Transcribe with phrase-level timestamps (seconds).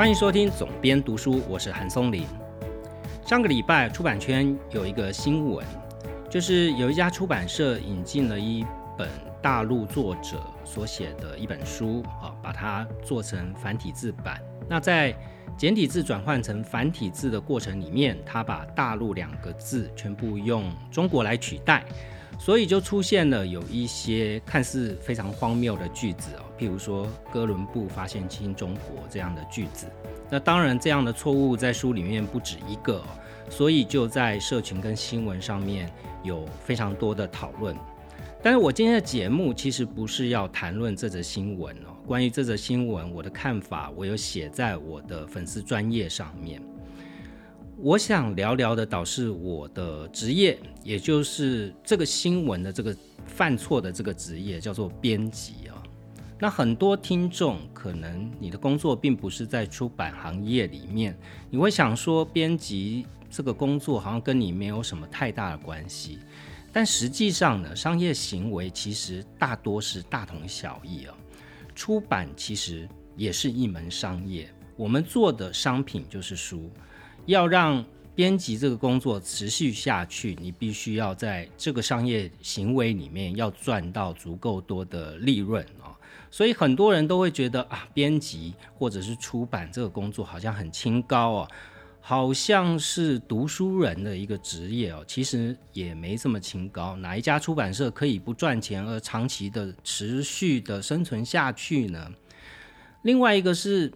[0.00, 2.24] 欢迎收听总编读书，我是韩松林。
[3.26, 5.62] 上个礼拜出版圈有一个新闻，
[6.30, 8.64] 就是有一家出版社引进了一
[8.96, 9.10] 本
[9.42, 14.40] 大陆作者所写的一本书，啊，把它做成繁体字版。
[14.66, 15.14] 那在
[15.58, 21.84] 简体字转换成繁体字的过程里面，他把大陆两个字全部用中国来取代。
[22.38, 29.86] 所以就出现了有一些看似非常荒谬的句子哦，譬如说哥伦布发现新中国这样的句子。
[30.28, 33.02] 那当然，这样的错误在书里面不止一个，
[33.48, 35.90] 所以就在社群跟新闻上面
[36.22, 37.74] 有非常多的讨论。
[38.42, 46.60] 但是我今天的节目其实不是要谈论这则新闻哦，关于这则新闻我的看法，我有写在我的粉丝专业上面。
[47.78, 52.94] 我想聊聊的倒是我的职业，也就是这个新闻的这个
[53.24, 55.69] 犯错的这个职业，叫做编辑。
[56.42, 61.14] 那很多听众可能你的工作并不是在出版行业里面，
[61.50, 66.18] 你会想说编辑这个工作好像跟你没有什么太大的关系。
[66.72, 71.14] 但实际上呢，商业行为其实大多是大同小异啊。
[71.74, 76.70] 出版其实也是一门商业，我们做的商品就是书。
[77.26, 85.64] 要让编辑这个工作持续下去，你必须要在这个商业行为里面要赚到足够多的利润！
[86.30, 91.48] 所以很多人都会觉得啊，编辑或者是出版这个工作好像很清高哦，
[92.00, 95.04] 好像是读书人的一个职业哦。
[95.06, 102.10] 其实也没这么清高，哪一家出版社可以不赚钱而长期的持续的生存下去呢？
[103.02, 103.92] 另外一个是。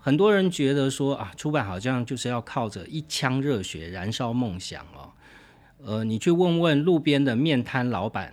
[0.00, 5.12] 很多人觉得说啊，出版好像就是要靠着一腔热血燃烧梦想哦。
[5.84, 8.32] 呃，你去问问路边的面摊老板，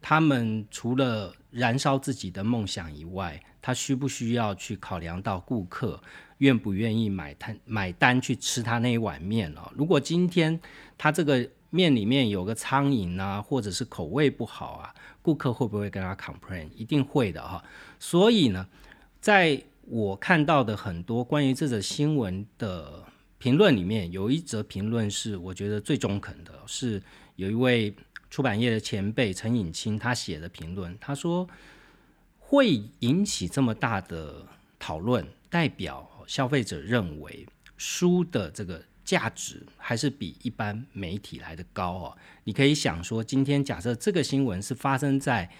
[0.00, 6.02] 他们除了燃烧自己的梦想以外，他需不需要去考量到顾客
[6.38, 9.70] 愿不愿意买单买单去吃他那一碗面哦？
[9.76, 10.58] 如果今天
[10.98, 16.68] 他这个面里面有个苍蝇啊，或者是口味不好啊，顾客会不会跟他 complain？
[16.74, 17.62] 一定会的哈。
[18.00, 18.66] 所以呢，
[19.20, 23.04] 在我看到的很多关于这则新闻的
[23.38, 27.02] 评论里面，有一则评论是我觉得最中肯的，是
[27.36, 27.94] 有一位
[28.32, 30.96] 出版业的前辈陈颖清他写的评论。
[30.98, 31.46] 他说，
[32.38, 34.46] 会引起这么大的
[34.78, 42.16] 讨论，代表消费者认为书的这个价值还是比一般媒体来的高哦。
[42.44, 45.50] 你可以想说，今天假设这个新闻是发生在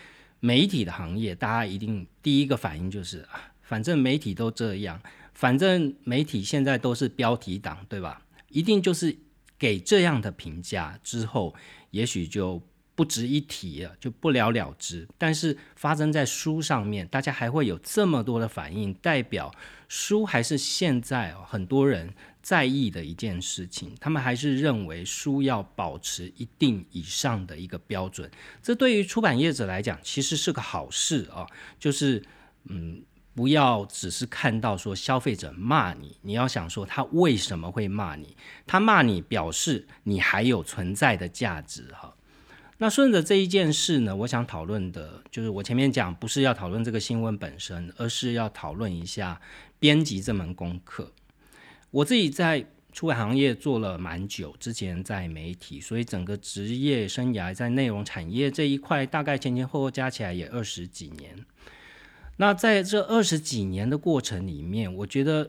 [0.41, 3.53] 媒体的行业，大家一定第一个反应就是啊。
[3.61, 4.99] 反正媒体都这样，
[5.35, 8.23] 反正媒体现在都是标题党，对吧？
[8.49, 9.15] 一定就是
[9.59, 11.55] 给这样的评价之后，
[11.93, 12.61] 也许就
[12.95, 15.09] 不值一提了，就不了了之。
[15.17, 19.51] 但是发生在书上面，大家还会有这么多的反应，代表
[19.89, 23.95] 书还是现在很多人在意的一件事情。
[23.99, 28.31] 他们还是认为书要保持一定以上的一个标准，
[28.63, 31.47] 这对于出版业者来讲，其实是个好事啊。
[31.79, 32.23] 就是
[32.65, 33.03] 嗯。
[33.35, 38.37] 不要只是看到说消费者骂你，你要想说他为什么会骂你？
[38.67, 42.15] 他骂你表示你还有存在的价值哈。
[42.79, 49.41] 那顺着这一件事呢，我想讨论的就是我前面讲不是要讨论这个新闻本身，而是要讨论一下
[49.79, 51.13] 编辑这门功课。
[51.91, 61.47] 我自己在出版行业做了蛮久，之前在媒体，所以整个职业生涯在内容产业这一块，大概前前后后加起来也二十几年。
[62.43, 65.49] 那在这二十几年的过程里面，我觉得，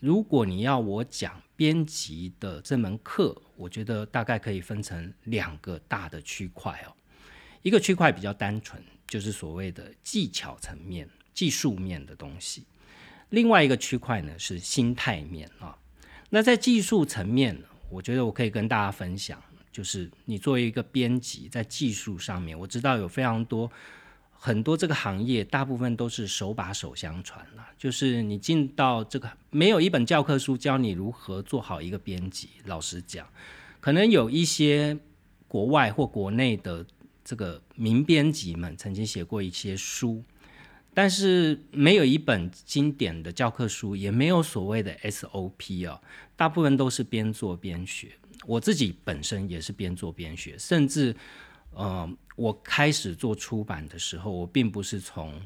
[0.00, 6.90] 如果你要我讲编辑的这门课，我觉得大概可以分成两个大的区块哦。
[7.62, 12.62] 一个区块比较单纯，就是所谓的技巧层面、技术面的东西；
[13.30, 15.78] 另外一个区块呢是心态面啊。
[16.30, 17.56] 那在技术层面，
[17.88, 19.40] 我觉得我可以跟大家分享，
[19.70, 23.70] 就是你作为一个编辑，在技术上面，我知道有非常多。
[24.44, 32.48] 很多这个行业大部分都是手把手相传了，就是你进到这个没有一本教科书教你如何做好一个编辑。
[32.64, 33.24] 老实讲，
[33.78, 34.98] 可能有一些
[35.46, 36.84] 国外或国内的
[37.24, 40.24] 这个名编辑们曾经写过一些书，
[40.92, 46.00] 但是没有一本经典的教科书，也没有所谓的 SOP 啊，
[46.34, 48.08] 大部分都是边做边学。
[48.44, 51.14] 我自己本身也是边做边学，甚至。
[51.74, 55.40] 呃，我开始做出版的时候，我并不是从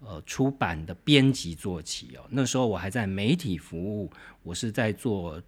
[0.00, 2.24] 呃出版的编辑做起哦。
[2.30, 4.10] 那时候我还在媒体服务，
[4.42, 5.42] 我是在做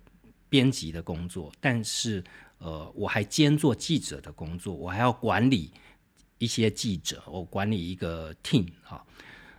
[0.49, 2.23] 编辑的工作，但是
[2.59, 5.71] 呃，我还兼做记者的工作，我还要管理
[6.39, 9.05] 一些记者，我管理一个 team 啊。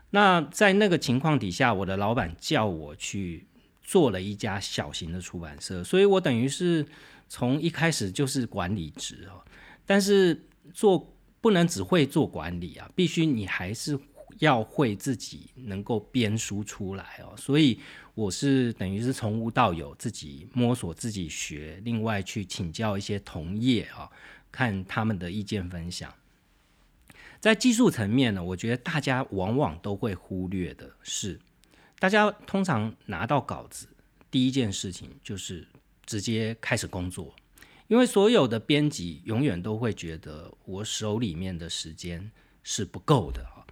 [0.09, 3.45] 那在那个情况底下，我的老板叫我去
[3.83, 6.85] 做了一家小型的出版社，所以我等于是
[7.27, 9.43] 从一开始就是管理职哦。
[9.85, 13.99] 但是做不能只会做管理啊，必须你还是
[14.39, 17.35] 要会自己能够编书出来哦。
[17.37, 17.79] 所以
[18.13, 24.09] 我是等于是从无到有，自己摸索、自己学，另外去请教一些同业啊，
[24.51, 26.13] 看他们的意见分享。
[27.39, 31.39] 在技术层面呢，我觉得大家往往都会忽略的是，
[31.99, 33.87] 大家通常拿到稿子，
[34.31, 35.67] 第一件事情就是
[36.05, 37.35] 直接开始工作，
[37.87, 42.31] 因为所有的编辑永远都会觉得我手里面的时间
[42.63, 43.65] 是不够的哈，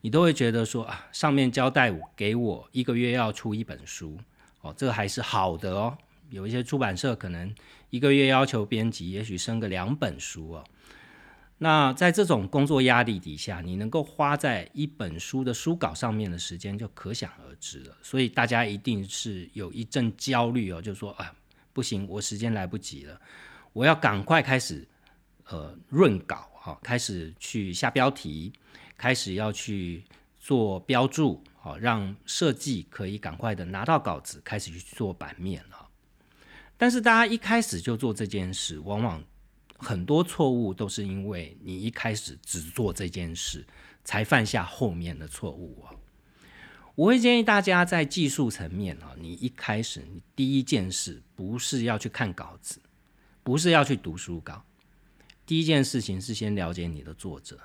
[0.00, 4.18] 你都会觉得说啊，上面交代我给我一个月要出一本书
[4.62, 5.96] 哦，这个还是好的哦，
[6.30, 7.54] 有一些出版社可能
[7.90, 10.64] 一个月要求编辑也许生个两本书哦。
[11.60, 17.96] 那在这种工作压力底下，你能够花在一本书的书稿上面的时间就可想而知了。
[18.00, 21.34] 所以大家一定是有一阵焦虑哦，就说啊，
[21.72, 23.20] 不行，我时间来不及了，
[23.78, 24.84] 我要赶快开始
[25.44, 28.52] 呃润稿哈，开始去下标题，
[28.96, 30.02] 开始要去
[30.36, 35.88] 做标注，好让设计可以赶快的拿到稿子，开始去做版面了。
[36.76, 39.22] 但是大家一开始就做这件事，往往。
[39.80, 43.64] 很多错误都是因为你一开始只做这件事，
[44.02, 45.94] 才犯下后面的错误啊！
[46.96, 52.80] 我会建议大家在技术层面啊，你一开始你第一件事不是要去看稿子，
[53.42, 54.64] 不是要去读书稿，
[55.46, 57.58] 第一件事情是先了解你的作者。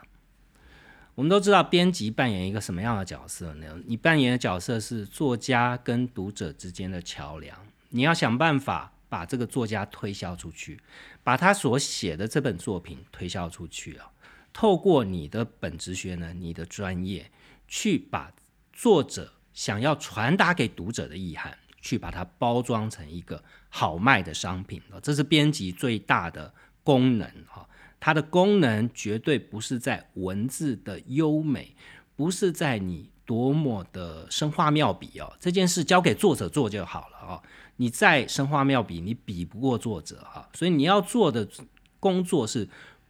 [1.16, 3.82] 我们都知道编辑扮演一个什么样的角色呢？
[3.86, 7.58] 你扮演的角色是作家跟读者之间的桥梁，
[7.90, 8.92] 你要想办法。
[9.14, 10.80] 把这个作家推销出去，
[11.24, 14.12] 把他所写的这本作品推销出去啊！
[14.52, 17.30] 透过你的本职学呢，你的专业，
[17.68, 18.34] 去把
[18.74, 24.82] 作者想要传达给读者的意涵，去把它包装成一个好卖的商品！
[25.04, 26.52] 这是编辑最大的
[26.82, 27.68] 功能哈！
[28.00, 31.76] 它的功能绝对不是在文字的优美，
[32.16, 37.44] 不是在你多么的生花妙笔哦，这件事交给作者做就好了啊！
[37.76, 41.46] 你再生花妙笔，你比不过作者哈，所以你要做的
[42.00, 42.68] 工作是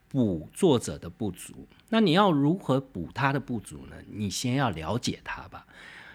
[0.07, 1.67] 补作者的不足。
[1.89, 3.95] 那你要如何补他的不足呢？
[4.11, 5.67] 你先要了解他吧。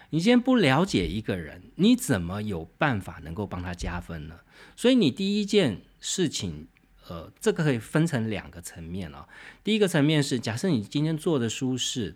[0.09, 4.39] 你先不了解一个人，你怎么有办法能够帮他加分呢？
[4.75, 6.67] 所以你第一件事情，
[7.07, 9.27] 呃，这个可以分成两个层面啊。
[9.63, 12.15] 第一个层面是，假设你今天做的书是。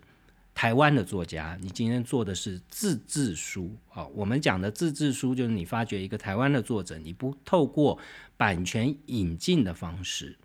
[0.56, 4.06] 台湾的作家，你今天做的是自制书啊？
[4.14, 7.98] 我们讲的自制书，就是你发掘一个台湾的作者，你不透过
[8.36, 10.38] 版权引进的方式，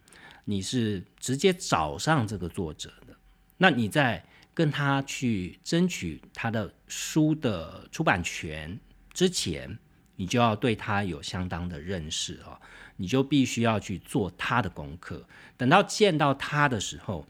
[0.46, 3.16] 你是直接找上这个作者的。
[3.58, 4.26] 那你在
[4.60, 8.78] 跟他去争取他的书的出版权
[9.14, 9.80] 之前，
[10.18, 12.60] 你就要对他有相当的认识啊，
[12.98, 15.26] 你就必须要去做他的功课。
[15.56, 17.26] 等到见到他的时候，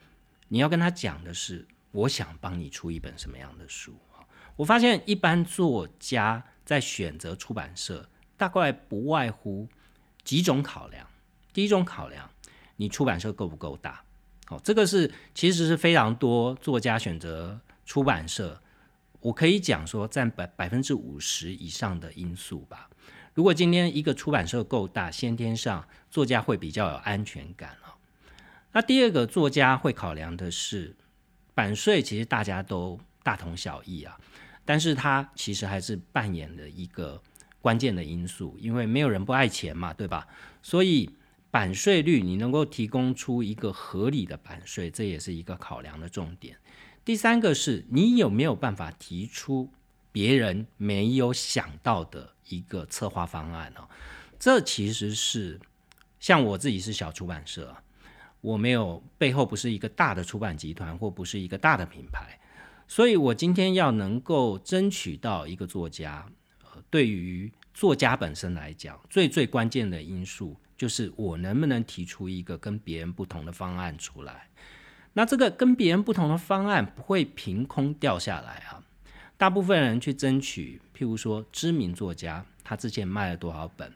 [0.47, 1.67] 你要跟他讲的是。
[1.91, 3.95] 我想帮你出一本什么样的书？
[4.55, 9.67] 我发现一般作家在选择出版社，大概不外乎
[10.23, 11.07] 几种考量。
[11.53, 12.29] 第一种考量，
[12.77, 14.03] 你出版社够不够大？
[14.49, 18.61] 哦，这个是其实是非常多作家选择出版社，
[19.21, 22.89] 我可以讲说占百百分之五十以上的因素吧。
[23.33, 27.95] 如果今天一个出版社够大，先天上作家会比较有安全感啊。
[28.73, 30.95] 那第二个作家会考量的是。
[31.55, 34.17] 版税其实大家都大同小异啊，
[34.63, 37.21] 但是它其实还是扮演了一个
[37.59, 40.25] 关键的因素，因为没有人不爱钱嘛，对吧？
[40.63, 41.09] 所以
[41.51, 46.57] 版税率你能够提供出一个合理的版税，这也是一个考量的重点。
[47.03, 49.69] 第三个是你有没有办法提出
[50.11, 53.81] 别人没有想到的一个策划方案呢？
[54.37, 55.59] 这其实是
[56.19, 57.75] 像我自己是小出版社。
[58.41, 62.39] 我没有背后不是一个大的出版集团，或不是一个大的品牌，
[62.87, 66.25] 所以我今天要能够争取到一个作家，
[66.63, 74.47] 呃，对于作家本身来讲，最最关键的因素就是我能不能提出一个跟别人不同的方案出来。
[75.11, 78.81] 那这个跟别人不同的方案不会凭空掉下来啊。
[79.37, 83.91] 大部分人去争取，譬如说知名作家，他之前卖了多少本，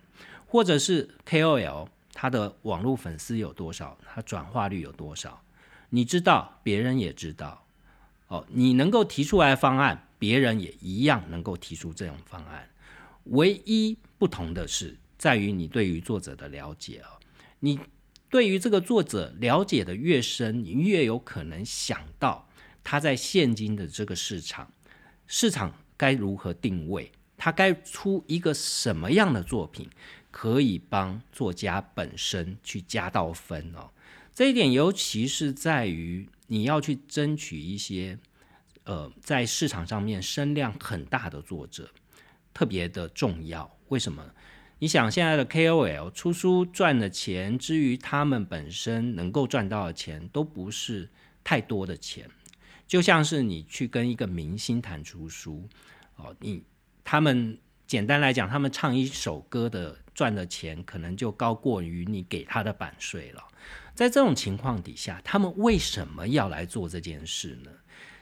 [0.45, 1.87] 或者是 KOL。
[2.15, 3.97] 他的网络粉丝有多少？
[4.05, 5.41] 他转化率有多少？
[5.89, 7.65] 你知道，别人也知道。
[8.27, 12.69] 哦，你能够提出来的方案，别人也一样能够提出这种方案。
[13.25, 17.11] 唯一不同的是，在于你对于作者的了解啊。
[17.61, 17.79] 你
[18.29, 22.49] 对于这个作者了解的越深，你越有可能想到
[22.83, 24.69] 他在现今的这个市场，
[25.25, 27.09] 市场该如何定位。
[27.37, 29.89] 他该出一个什么样的作品，
[30.29, 33.89] 可以帮作家本身去加到分哦。
[34.33, 38.19] 这一点，尤其是在于你要去争取一些
[38.83, 41.89] 呃在市场上面声量很大的作者，
[42.53, 43.73] 特别的重要。
[43.87, 44.21] 为什么？
[44.83, 51.09] 你想现在的 KOL 出书赚的钱，至于他们本身能够赚到的钱，都不是
[51.41, 52.29] 太多的钱。
[52.85, 55.69] 就像是你去跟一个明星谈出书，
[56.17, 56.65] 哦，你
[57.01, 63.41] 他们简单来讲，他们唱一首歌的赚的钱，可能就高过于你给他的版税了。
[63.95, 67.71] 在这种情况底下，他们为什么要来做这件事呢？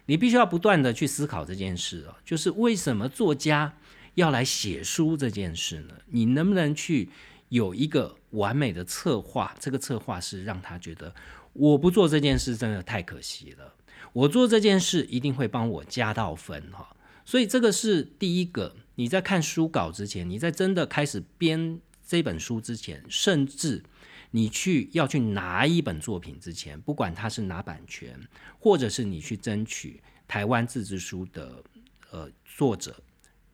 [0.05, 3.73] 你必须要不断的去思考这件事哦，就是为什么作家。
[4.15, 7.09] 要来写书这件事呢，你能不能去
[7.49, 9.55] 有一个完美的策划？
[9.59, 11.13] 这个策划是让他觉得
[11.53, 13.73] 我不做这件事真的太可惜了，
[14.13, 16.95] 我做这件事一定会帮我加到分哈。
[17.25, 23.83] 所以这个是第一个，你在看书稿之前，你在真的开始编这本书之前，甚至
[24.31, 28.19] 你去要去拿一本作品之前，不管他是拿版权，
[28.59, 31.63] 或者是你去争取台湾自制书的
[32.09, 32.95] 呃作者。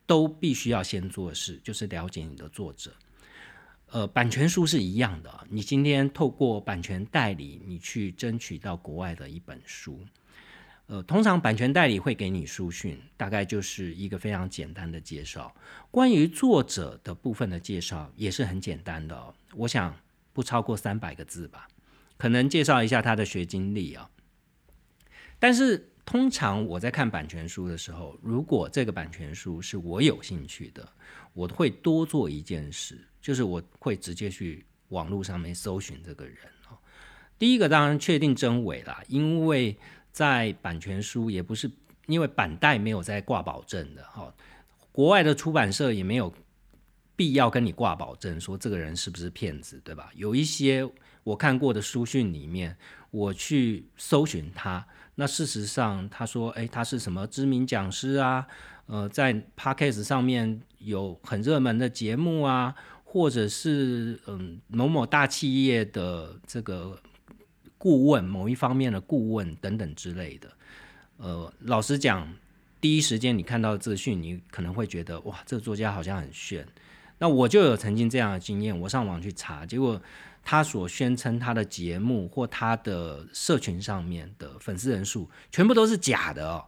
[0.08, 2.90] 都必须要先做的事，就是了解你的作者。
[3.90, 10.00] 呃，版权书是一样的，你今天透过版权代理，你去争取到国外的一本书，
[10.86, 15.54] 呃，通常版权代理会给你书讯，大概就是一个非常简单的介绍。
[15.90, 19.94] 关于作者的部分的介绍也是很简单的，我想
[20.32, 21.68] 不超过三百个字吧，
[22.16, 24.08] 可能介绍一下他的学经历啊，
[25.38, 25.92] 但是。
[26.08, 30.88] 通常我在看版权书的时候，如果这个版权书是我有兴趣的，
[31.34, 36.38] 我会多做一件事，就是我会直接去网络上面搜寻这个人
[36.70, 36.78] 哦。
[37.38, 39.76] 第一个当然确定真伪啦，因为
[40.10, 41.70] 在版权书也不是
[42.06, 44.34] 因为版代没有在挂保证的哈，
[44.90, 46.32] 国外的出版社也没有
[47.14, 50.10] 必要跟你挂保证说这个人是不是骗子，对吧？
[50.14, 50.90] 有一些
[51.22, 52.74] 我看过的书讯里面，
[53.10, 54.86] 我去搜寻他。
[55.20, 58.46] 那事实上，他说：“哎，他是什么知名讲师啊？
[58.86, 62.72] 呃，在 podcast 上面有很热门的节目啊，
[63.02, 66.96] 或者是嗯某某大企业的这个
[67.76, 70.48] 顾问，某一方面的顾问等等之类的。
[71.16, 72.32] 呃，老实讲，
[72.80, 76.64] 第一时间你看到资讯，你可能会觉得哇，这个作家好像很炫。
[77.18, 80.00] 那我就有曾经这样的经验，我上网去查，结果。”
[80.50, 86.64] 他所宣称他的节目或他的社群上面的粉丝人数全部都是假的哦，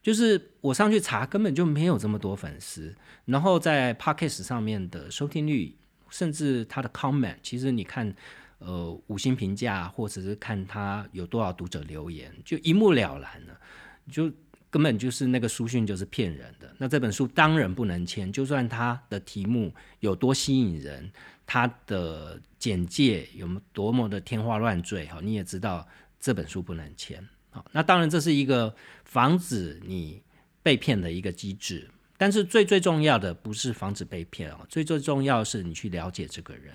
[0.00, 2.94] 就是我上去查根本就没有这么多粉丝，
[3.24, 5.74] 然后在 Podcast 上面的收听率，
[6.08, 8.14] 甚至他的 comment，其实你看，
[8.60, 13.60] 呃，五星评价或者是看他有多少读者留言，就一目了然了，
[14.08, 14.30] 就
[14.70, 16.72] 根本就是那个书讯就是骗人的。
[16.78, 21.10] 那这本书当然不能签，就算它的题目有多吸引人。
[21.50, 25.88] 他的简介有多么的天花乱坠哈，你也知道
[26.20, 28.72] 这本书不能签好，那当然这是一个
[29.06, 30.22] 防止你
[30.62, 31.88] 被骗的一个机制，
[32.18, 36.74] 但是最最重要的不是防止被骗哦，最最重要的是你去了解这个人，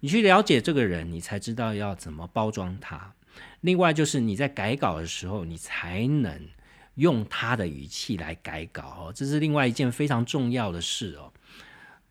[0.00, 3.14] 你去了解这个人，你才知道要怎么包装他。
[3.60, 6.48] 另外就是你在改稿的时候，你才能
[6.96, 11.32] 用他的语气来改稿哦，这是另外一件非常重要的事哦。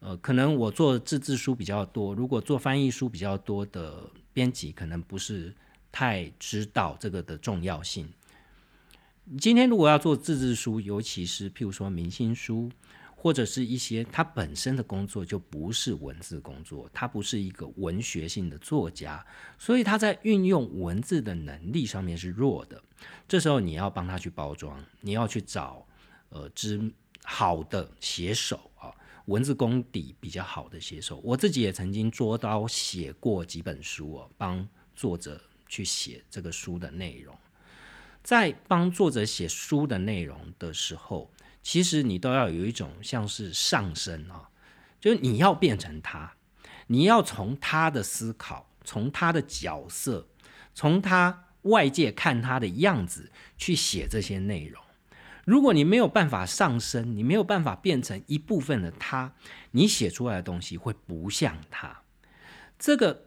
[0.03, 5.55] 呃，可能我做自制书比较多，如果做翻译书比较多的编辑，可能不是
[5.93, 8.12] 太知道这个的重要性。
[9.39, 12.69] 今天如果要做自制书，尤其是譬如说明星书，
[13.15, 19.25] 或者是一些他本身的工作就不是文字工作，他不是一个文学性的作家，
[19.57, 22.83] 所以他在运用文字的能力上面是弱的。
[23.25, 25.88] 这时候你要帮他去包装，你要去找
[26.27, 26.91] 呃之
[27.24, 28.91] 好的写手啊。
[29.25, 37.34] 文字功底比较好的写手，我自己也曾经捉刀写过几本书哦，帮作者去写这个书的内容。
[38.22, 44.50] 在帮作者写书的内容的时候，其实你都要有一种像是上升啊，
[45.00, 46.36] 就是你要变成他，
[46.88, 50.27] 你要从他的思考，从他的角色，
[50.74, 54.84] 从他外界看他的样子去写这些内容。
[55.46, 59.34] 如果你没有办法上升，你没有办法变成一部分的他，
[59.72, 62.02] 你写出来的东西会不像他。
[62.80, 63.26] 这个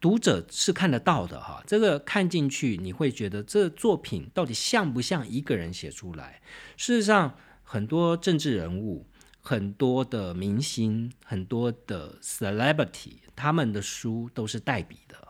[0.00, 6.40] 读者是看得到的哈，这个看进去你会觉得这作品到底像不像一个人写出来？
[6.76, 9.06] 事实上，很多政治人物、
[9.40, 15.25] 很多的明星、很多的 celebrity，他们的书都是代笔的。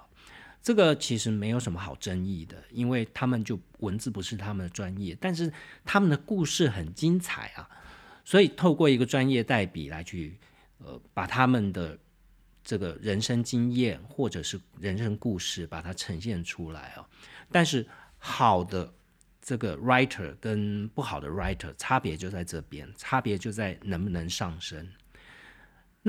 [0.66, 5.52] 这个其实没有什么好争议的，因为他们就文字不是他们的专业，但是
[5.84, 7.70] 他们的故事很精彩啊，
[8.24, 10.36] 所以透过一个专业代笔来去，
[10.78, 11.96] 呃，把他们的
[12.64, 17.06] 这个人生经验或者是人生故事把它呈现出来哦。
[17.52, 17.86] 但是
[18.18, 18.92] 好的
[19.40, 24.84] 这个 writer 跟不好的 writer 差别就在这边，差别就在能不能上升。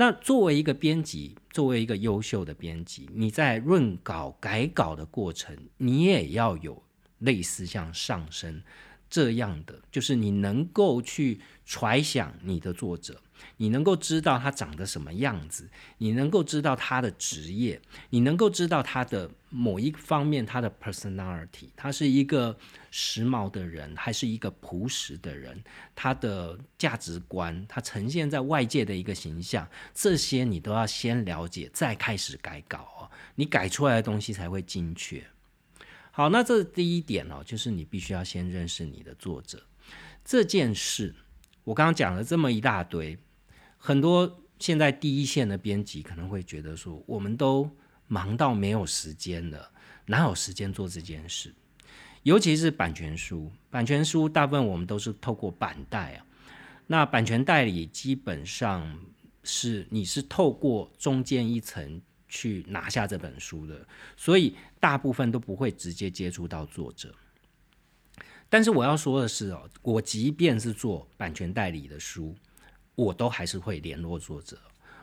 [0.00, 6.80] 那作为一个编辑，作为一个优秀的编辑，你在润稿、改稿的过程，你也要有
[7.18, 8.62] 类似像上升
[9.08, 13.20] 这样的，就是你能够去揣想你的作者。
[13.58, 22.58] 你能够知道他长得什么样子，你能够知道他的职业，你能够知道他的某一方面他的 personality，他是一个
[22.90, 25.62] 时髦的人，还是一个朴实的人，
[25.94, 35.24] 他的价值观，他呈现在外界的一个形象，这些你都要先了解，再开始改稿哦，你改出来的东西才会精确。
[36.18, 39.62] 好，那这是第一点哦，就是你必须要先认识你的作者
[40.24, 41.14] 这件事。
[41.62, 43.16] 我刚刚讲了这么一大堆。
[43.76, 47.70] 很多现在第一线的编辑可能会觉得说，我们都
[48.08, 49.70] 忙到没有时间了，
[50.06, 51.54] 哪有时间做这件事？
[52.24, 56.26] 尤其是版权书，版权书大部分我们都是透过版代啊。
[56.88, 58.98] 那版权代理基本上
[59.44, 67.14] 是你是透过中间一层去拿下这本书的，所以大部分都不会直接接触到作者。
[68.48, 72.34] 但是我要说的是哦，我即便是做版权代理的书。
[72.94, 74.58] 我都还是会联络作者，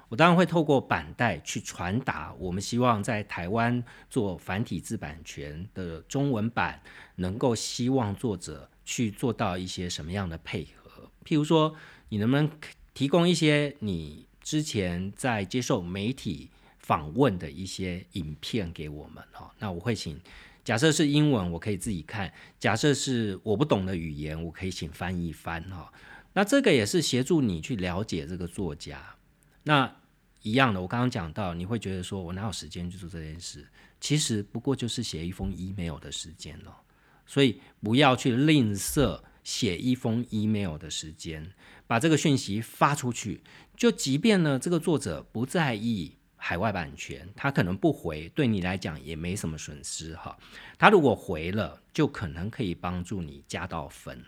[0.10, 6.82] 我当然会透过版带去传达，我们希望在台湾做繁体字版权的中文版，
[7.16, 11.10] 能够希望作者去做到一些什么样的配合。
[11.24, 11.74] 譬如说，
[12.10, 12.52] 你能不能
[12.94, 16.50] 提供一些你之前在接受媒体
[16.86, 19.24] 访问的一些影片给我们？
[19.32, 20.20] 哈，那我会请，
[20.64, 25.92] 假设是英文，我可以自己看；假设是我不懂的语言，我可以请翻译翻，哈。
[26.34, 29.16] 那这个也是协助你去了解这个作家。
[29.64, 29.96] 那
[30.44, 33.68] 一样的，我刚刚讲到，你会觉得说我哪有时间去做这件事？
[34.00, 36.82] 其实不过就是写一封 email 的时间了。
[37.26, 41.52] 所以不要去吝啬写一封 email 的时间，
[41.88, 43.42] 把这个讯息发出去。
[43.76, 46.12] 就即便呢，这个作者不在意
[46.48, 50.38] 海外版权，他可能不回，对你来讲也没什么损失哈。
[50.78, 54.24] 他如果回了，就可能可以帮助你加到分。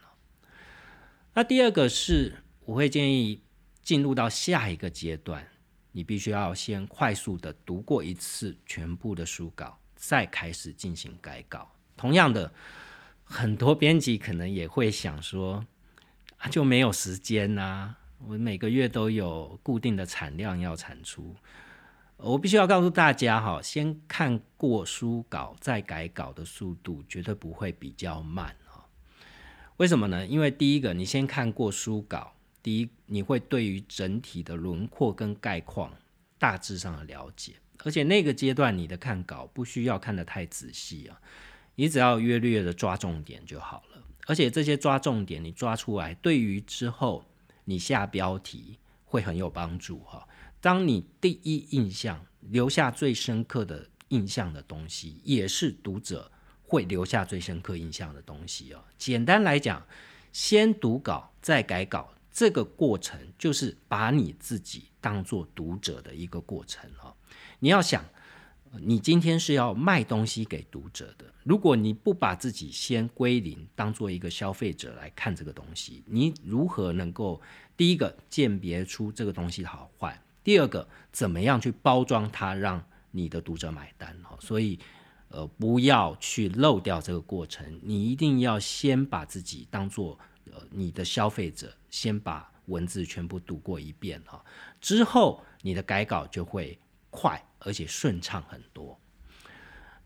[1.35, 2.33] 那第二个是，
[2.65, 3.43] 我会建议
[3.83, 5.47] 进入到下一个阶段，
[5.91, 11.71] 你必须要先快速的读过一次全部的书稿，再开始进行改稿。
[11.95, 12.51] 同样的，
[13.23, 15.63] 很多编辑可能也会想说，
[16.37, 17.93] 啊就没有时间呐，
[18.25, 21.35] 我每个月都有固定的产量要产出，
[22.17, 28.55] 我必须要告诉大家哈，先看过书稿再改稿的速度绝对不会比较慢。
[28.65, 28.83] 哈
[29.77, 30.25] 为什么呢？
[30.25, 35.93] 因为第一个，你先看过书稿，第一，你会对于整体的轮廓跟概况
[36.39, 37.53] 大致上的了解，
[37.83, 41.21] 而且那个阶段你的看稿不需要看得太仔细啊，
[41.75, 44.01] 你只要约略的抓重点就好了。
[44.25, 47.23] 而且这些抓重点你抓出来，对于之后
[47.65, 50.27] 你下标题会很有帮助哈。
[50.61, 56.31] 当你第一印象留下最深刻的印象的东西，也是读者。
[56.69, 58.83] 会留下最深刻印象的东西哦。
[58.97, 59.81] 简单来讲，
[60.33, 67.15] 先读稿再改稿，这个过程就是把你自己当做读者的一个过程哦。
[67.59, 68.03] 你要想，
[68.81, 77.41] 你今天是要卖东西给读者的，如果你不把自己先归零，当做一个消费者来看这个东西，你如何能够
[77.77, 80.21] 第一个鉴别出这个东西的好坏？
[80.47, 82.81] 第二个，怎么样去包装它，让
[83.11, 84.17] 你的读者买单？
[84.23, 84.79] 哈，所以。
[85.29, 94.41] 呃，不要去漏掉这个过程，你一定要先把自己当做呃你的消费者，先把文字全部读过一遍哈，
[94.79, 96.79] 之后你的改稿就会
[97.09, 98.97] 快而且顺畅很多。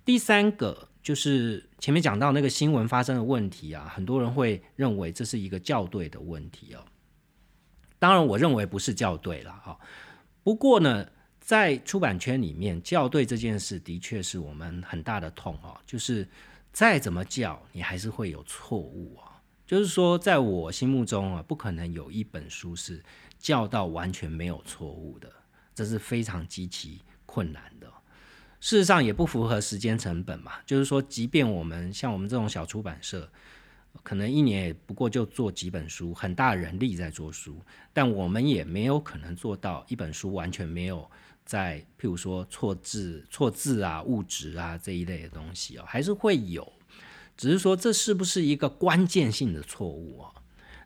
[0.04, 6.84] 第三个就是前面讲到那个新闻发生的问题啊，很多人会认为这是一个校对的问题哦，
[8.00, 9.78] 当然我认为不是校对了哈，
[10.44, 11.08] 不过呢。
[11.44, 15.76] 在出版圈里面，校对这件事的确是我们很大的痛哦。
[15.88, 16.26] 就是
[16.72, 19.42] 再怎么校，你还是会有错误啊。
[19.66, 23.04] 就是说，在我心目中啊，不可能有一本书是
[23.40, 25.30] 校到完全没有错误的，
[25.74, 27.88] 这是非常极其困难的。
[28.62, 30.54] 事实上，也不符合时间成本嘛。
[30.66, 33.30] 就是说，即便我们像我们这种小出版社，
[34.04, 37.62] 可能一年也不过就做几本书，很大人力在做书，
[37.94, 41.10] 但我们也没有可能做到一本书完全没有。
[41.44, 46.72] 在譬如说错字、错字啊、物质啊这一类的东西哦，还是会有，
[47.36, 50.32] 只是说这是不是一个关键性的错误啊？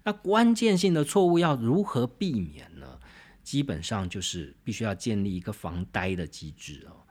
[0.03, 2.99] 那关键性的错误要如何避免呢？
[3.43, 7.03] 基本上就是必须要建立一个防呆的机制哦。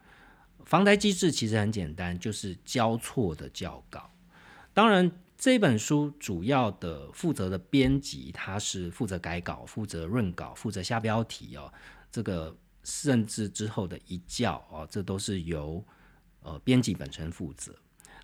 [0.64, 4.10] 防呆机制其实很简单，就是交错的校稿。
[4.72, 5.12] 当然，
[5.44, 11.70] 这本书主要的负责的编辑，他是负责改稿、负责润稿、负责下标题哦。
[12.10, 15.84] 这个甚至之后的一校哦，这都是由
[16.40, 17.74] 呃编辑本身负责。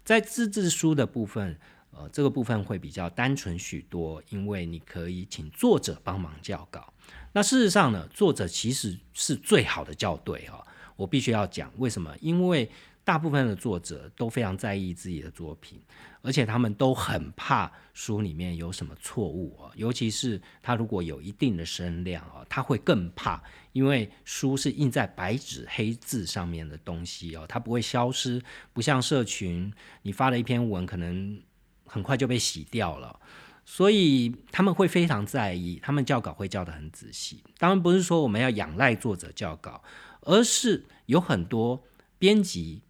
[0.03, 1.55] 在自制书的部分，
[1.91, 6.91] 呃，这个部分会比较单纯许多，因为你可以请作者帮忙校稿。
[7.33, 10.67] 那事实上呢，作者其实是最好的校对哈。
[10.97, 12.17] 我必须要讲为什么？
[12.23, 12.71] 因为
[13.11, 15.81] 大部分的作者都非常在意自己的作品，
[16.23, 19.73] 而且他们都很怕书里面有什么错误啊。
[19.75, 23.43] 尤其是他如果有一定的声量啊，他会更怕，
[23.73, 28.41] 因为书是印在白纸黑字上面的东西哦，它不会消失，
[28.73, 31.43] 不像社群，你发了一篇文，可能
[31.87, 33.19] 很快就被洗掉了。
[33.65, 37.43] 所以他们会非常在意，他们校稿会校得很仔细。
[37.59, 39.83] 当然不是说我们要仰赖作者校稿。
[40.23, 41.83] 而是有很多
[42.19, 42.83] 编辑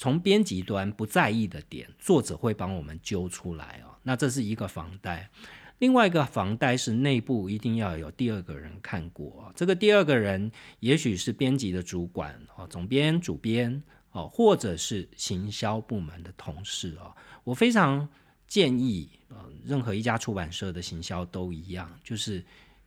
[0.00, 3.92] 从编辑端不在意的点，作者会帮我们揪出来哦。
[4.02, 5.28] 那这是一个防呆，
[5.76, 9.52] 另外一个防呆是内部一定要有第二个人看过。
[9.54, 13.82] 这个第二个人也许是编辑的主管哦，总编、主编
[14.12, 17.14] 哦，或者是行销部门的同事哦。
[17.44, 18.08] 我非常
[18.48, 19.36] 建议呃，
[19.66, 22.42] 任何一家出版社的行销都一样，就是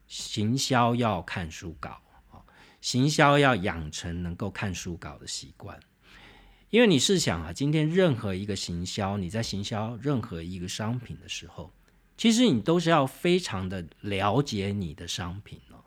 [0.08, 1.92] 行销要看书稿。
[2.32, 2.42] 哦
[2.82, 5.80] 行销要养成能够看书稿的习惯，
[6.74, 11.72] 因为你试想啊，今天任何一个行销，你在行销任何一个商品的时候，
[12.18, 15.86] 其实你都是要非常的了解你的商品哦。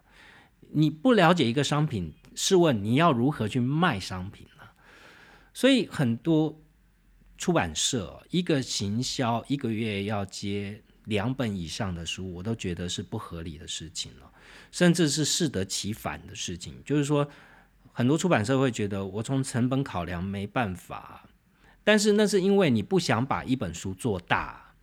[0.71, 4.63] 你不了解一个商品，试问你要如何去卖商品呢？
[5.53, 6.57] 所以很多
[7.37, 14.31] 出版社一个行销一个月要接两本以上的书，我都觉得是不合理的事情了。
[14.71, 17.29] 甚至是适得其反的事情，就是说，
[17.97, 21.25] 很多出版社会觉得我从成本考量没办法，
[21.83, 24.75] 但是那是因为你不想把一本书做大。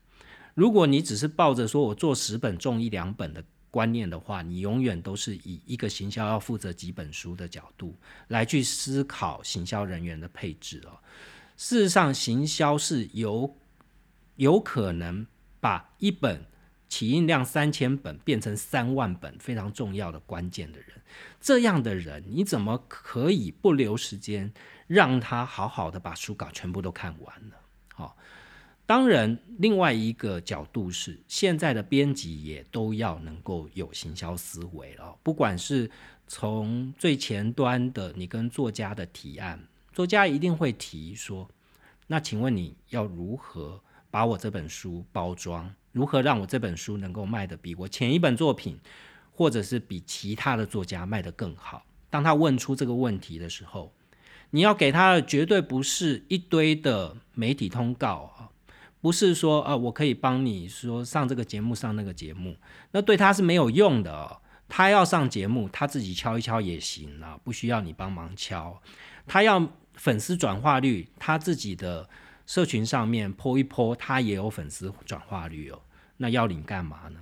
[0.56, 7.96] 如果你只是抱着说我做十本中一两本的观念的话，你永远都是以一个行销要负责几本书的角度
[8.30, 10.98] 来去思考行销人员的配置哦。
[11.56, 13.56] 事实上，行销是有
[14.38, 15.24] 有可能
[15.60, 16.44] 把一本。
[16.94, 20.90] 起印量三千本变成三万本，非常重要的关键的人，
[21.42, 24.54] 这样的人你怎么可以不留时间
[24.86, 27.56] 让他好好的把书稿全部都看完呢？
[27.96, 28.16] 好，
[28.86, 35.90] 当然，另外一个角度是，现在的编辑也都要能够有行销思维了，不管是
[36.28, 39.60] 从最前端的你跟作家的提案，
[39.92, 41.50] 作家一定会提说，
[42.06, 45.74] 那请问你要如何把我这本书包装？
[45.94, 48.78] 如何让我这本书能够卖得比我前一本作品，
[49.32, 51.86] 或者是比其他的作家卖得更好？
[52.10, 53.94] 当他问出这个问题的时候，
[54.50, 58.50] 你要给他的绝对不是一堆的媒体通告啊，
[59.02, 62.58] 不是说啊，我可以帮你说上这个节目上那个节目，
[62.92, 64.40] 那对他是没有用的。
[64.68, 68.82] 他要上节目，他自己敲一敲也行啊，不需要你帮忙敲。
[69.28, 72.10] 他要粉丝转化率，他自己的。
[72.54, 75.82] 社群上面泼一泼，他也有粉丝转化率哦。
[76.18, 77.20] 那要你干嘛呢？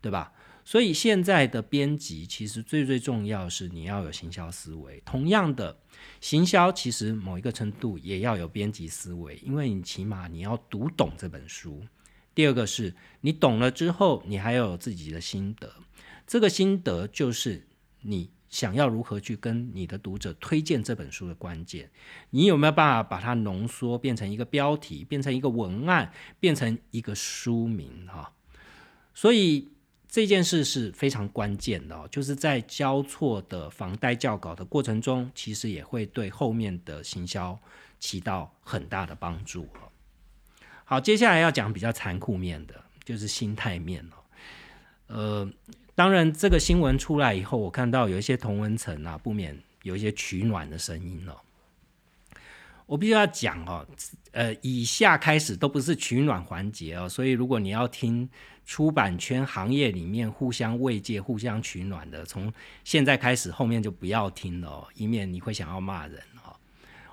[0.00, 0.32] 对吧？
[0.64, 5.00] 所以现在的编辑其实最最重要是你要有行销思维。
[5.04, 5.78] 同样的，
[6.20, 11.80] 行销其实某一个程度也要有编辑思维，因为你起码你要读懂这本书。
[12.34, 15.72] 第二个是你懂了之后，你还要有自己的心得。
[16.26, 17.68] 这个心得就是
[18.00, 18.32] 你。
[18.52, 21.90] 想要如何去跟你的读者推荐这本书的关键，
[22.28, 28.30] 你有没有办法把它浓缩变成一个标题，变成一个文案，变成一个书名哈？
[29.14, 29.72] 所以
[30.06, 37.58] 这件事是非常关键的，就是在交错的房贷校稿的过程中，其实也会对后面的行销
[37.98, 39.66] 起到很大的帮助
[40.84, 44.16] 好，接下来要讲比较残酷面的，就是心态面了，
[45.06, 45.50] 呃。
[45.94, 51.36] 当然，这个新闻出来以后，我看到有一些同文层啊，不免有一些取暖的声音哦。
[52.86, 53.86] 我必须要讲哦，
[54.30, 58.26] 呃，以下开始都不是取暖环节哦，所以如果你要听
[58.64, 62.50] 出版圈行业里面互相慰藉、互相取暖的，从
[62.84, 66.56] 现在开始后面就不要听了，以免你会想要骂人哦。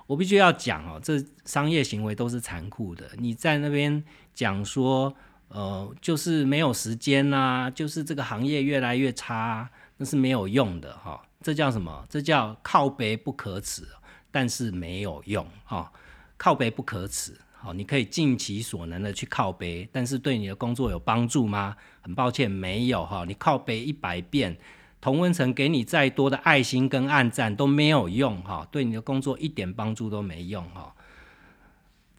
[0.06, 3.10] 我必须要讲哦，这商业行为都是残酷的。
[3.18, 5.14] 你在那边讲说。
[5.52, 11.20] 呃，就是没有时间呐，就是这个行业越来越差，那是没有用的哈。
[11.42, 12.06] 这叫什么？
[12.08, 13.82] 这叫靠背不可耻，
[14.30, 15.90] 但是没有用哈。
[16.36, 21.76] 靠背不可耻，好，你可以尽其所能的去靠背，但是对你的工作有帮助吗？
[22.00, 23.24] 很抱歉，没有哈。
[23.26, 24.56] 你靠背一百遍，
[25.00, 30.94] 同温层给你再多的爱心跟暗赞都没有用哈，对你的工作一点帮助都没用哈。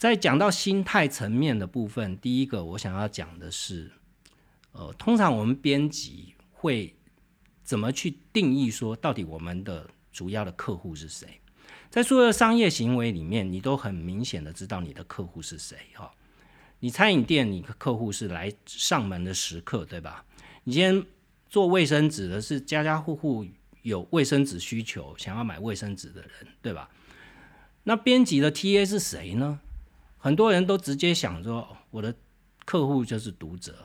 [0.01, 3.91] 在讲到心态层面的部分，第一个我想要讲的是，
[4.71, 6.95] 呃，通常我们编辑会
[7.61, 11.39] 怎么去定义说，到底我们的主要的客户是谁？
[11.91, 16.11] 在所有的商业行为里面，你都很明显的知道你的客户是谁哈。
[16.79, 20.25] 你餐饮店，你的客户是来上门的食客，对吧？
[20.63, 21.05] 你今天
[21.47, 23.45] 做卫生纸的是家家户户
[23.83, 26.89] 有卫生纸需求，想要买卫生纸的人，对吧？
[27.83, 29.59] 那编辑的 TA 是谁呢？
[30.23, 32.13] 很多人都直接想说，我的
[32.63, 33.75] 客户就是读者，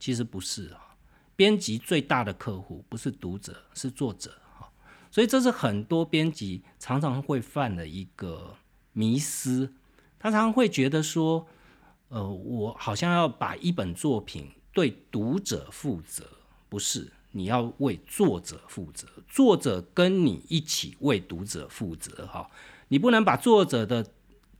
[0.00, 0.96] 其实不是啊。
[1.36, 4.32] 编辑最大的客户不是读者，是作者。
[5.08, 8.56] 所以这是很多编辑常常会犯的一个
[8.92, 9.72] 迷思，
[10.18, 11.46] 他常常会觉得说，
[12.08, 16.28] 呃，我好像要把一本作品对读者负责，
[16.68, 22.50] 不是，你要为作者负责，作者跟你一起为读者负责，哈，
[22.88, 24.04] 你不能把作者的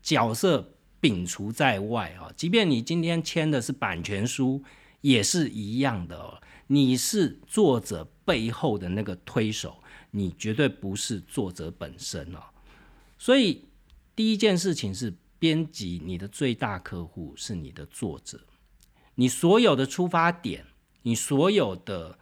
[0.01, 0.71] 角色
[1.05, 4.63] 摒除在外，哈，即便你今天签的是版权书，
[5.01, 9.83] 也是一样的，你是作者背后的那个推手。
[10.11, 12.39] 你绝对不是作者本身哦，
[13.17, 13.65] 所以
[14.15, 18.39] 第一件事情是编辑，你的最大客户是你的作者，
[19.15, 20.65] 你所有的出发点，
[21.01, 22.17] 你所有的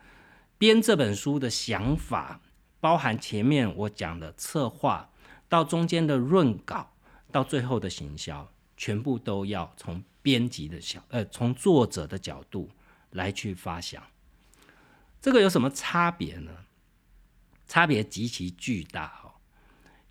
[0.58, 2.42] 编这本书的想法，
[2.80, 5.12] 包含前面我讲的策划，
[5.48, 6.96] 到中间的润稿，
[7.32, 8.52] 到最后的行销，
[8.84, 12.70] 全部都要从编辑的角，呃，从作者的角度
[13.12, 14.04] 来去发想，
[15.22, 16.52] 这个有什么差别呢？
[17.66, 19.36] 差别极其巨大哈，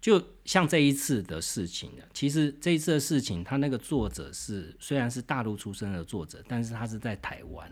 [0.01, 7.71] 就像这一次的事情呢，其实这一次的事情，他那个作者是虽然是大陆出生的作者，但是他是在台湾。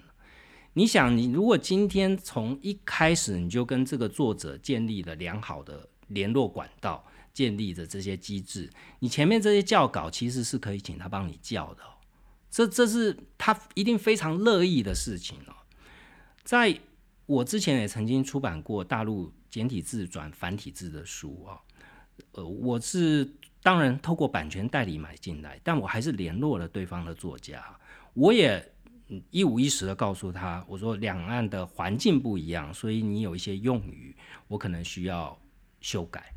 [0.74, 7.02] 你想，你如果今天从一开始你就跟这个作者建立了良好的联络管道，
[7.40, 11.83] 建立的这些机制，你前面这些教稿其实是可以请他帮你教的，
[12.50, 15.55] 这这是他一定非常乐意的事情哦。
[16.44, 16.79] 在
[17.24, 19.33] 我之前也曾经出版过大陆。
[19.50, 21.59] 简体字转繁体字的书啊，
[22.35, 23.29] 呃，我是
[23.64, 27.61] 当然透过版权代理买进来，但我还是联络了对方的作家，
[28.14, 28.64] 我也
[29.33, 34.14] 一五一十的告诉他，我说两岸的环境不一样，所以你有一些用语
[34.46, 35.37] 我可能需要
[35.81, 36.33] 修改，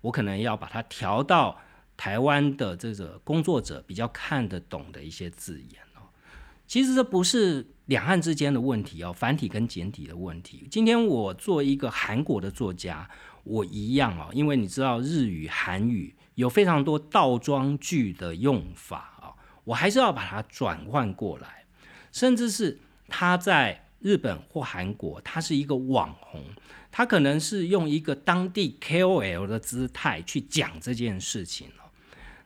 [0.00, 1.58] 我可能要把它调到
[1.96, 6.08] 台湾的这个工作者比较看得懂的一些字眼哦。
[6.66, 7.66] 其实这不是。
[7.90, 10.64] 两岸之间的问题哦，繁体跟简体的问题。
[10.70, 13.10] 今天我做一个韩国的作家，
[13.42, 19.34] 我一样哦，因为你知道日语、韩语有非常多倒装句的用法啊，
[19.64, 21.64] 我还是要把它转换过来。
[22.12, 26.44] 甚至是他在日本或韩国，他是一个网红，
[26.92, 31.86] 他可能是用一个当地 KOL 的姿态去讲这件事情哦，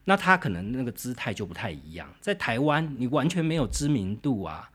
[0.04, 2.12] 那他可能那个姿态就不太一样。
[2.20, 4.70] 在台湾，你完全没有知名度啊。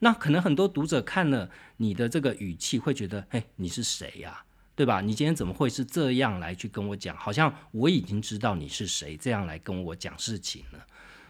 [0.00, 4.44] 那可能很多读者看了你的这个语气，会觉得，哎，你是谁呀？
[4.76, 5.00] 对吧？
[5.00, 7.16] 你今天怎么会是这样来去跟我讲？
[7.16, 10.86] 好像我已经知道你是谁，这样来跟我讲事情了。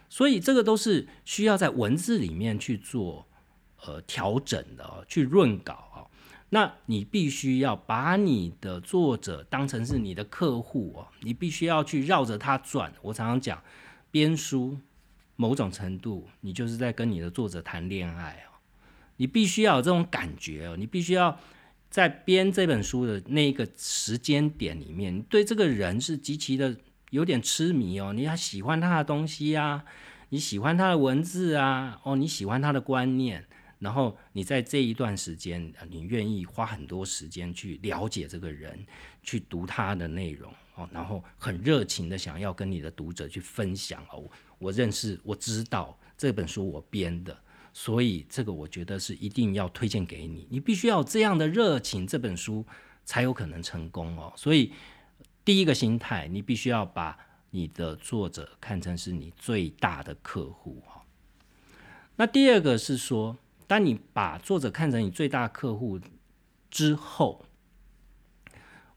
[0.08, 3.26] 所以这个都是需要在文字里面去做
[3.84, 5.93] 呃调整的，去润稿。
[6.54, 12.92] 那你必须要把你的作者当成是你的客户哦，你必须要去绕着他转。
[13.02, 13.60] 我常常讲，
[14.12, 14.78] 编书
[15.34, 18.54] 某种程度，你就是在跟你的作者谈恋爱哦。
[19.16, 21.36] 你必须要有这种感觉哦，你必须要
[21.90, 26.76] 在编这本书的那个时间点里面，对这个人是极其的
[27.10, 29.84] 有点痴迷哦，你要喜欢他的东西啊，
[30.28, 33.44] 你喜欢他的文字啊，哦，你喜欢他的观念，
[33.84, 38.84] 然后你在这一段时间，你愿意花很多时间去了解这个人，
[39.22, 44.24] 去读他的内容哦，然后很热情的想要跟你的读者去分享哦，
[44.58, 47.38] 我认识，我知道这本书我编的。
[47.74, 52.64] 所以这个我觉得是一定要推荐给你，你必须要这样的热情，这本书
[53.04, 54.32] 才有可能成功哦。
[54.36, 54.72] 所以
[55.44, 57.18] 第一个心态，你必须要把
[57.50, 61.02] 你的作者看成是你最大的客户哈。
[62.16, 65.98] 那第二个是说，当你把作者看成你最大客户
[66.70, 67.44] 之后，